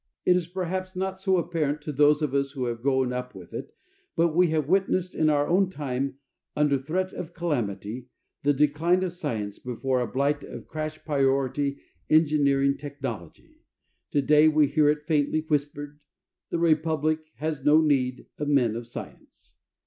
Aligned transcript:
It 0.25 0.35
is 0.35 0.47
perhaps 0.47 0.95
not 0.95 1.19
so 1.21 1.37
apparent 1.37 1.79
to 1.83 1.91
those 1.91 2.23
of 2.23 2.33
us 2.33 2.53
who 2.53 2.65
have 2.65 2.81
grown 2.81 3.13
up 3.13 3.35
with 3.35 3.53
it, 3.53 3.75
but 4.15 4.29
we 4.35 4.47
have 4.47 4.67
witnessed 4.67 5.13
in 5.13 5.29
our 5.29 5.47
own 5.47 5.69
time, 5.69 6.15
under 6.55 6.79
threat 6.79 7.13
of 7.13 7.35
calamity, 7.35 8.07
the 8.41 8.51
decline 8.51 9.03
of 9.03 9.13
science 9.13 9.59
before 9.59 9.99
a 9.99 10.07
blight 10.07 10.43
of 10.43 10.65
crash 10.65 11.05
priority 11.05 11.77
engineering 12.09 12.77
technology. 12.77 13.57
Today, 14.09 14.47
we 14.47 14.65
hear 14.65 14.89
it 14.89 15.05
faintly 15.05 15.41
whispered, 15.41 15.99
"The 16.49 16.57
Republic 16.57 17.29
has 17.35 17.63
no 17.63 17.79
need 17.79 18.25
of 18.39 18.47
men 18.47 18.75
of 18.75 18.87
science." 18.87 19.53